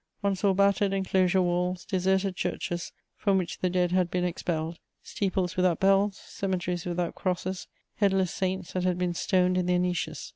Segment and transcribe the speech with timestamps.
[0.21, 5.55] One saw battered enclosure walls, deserted churches, from which the dead had been expelled, steeples
[5.55, 10.29] without bells, cemeteries without crosses, headless saints that had been stoned in their niches.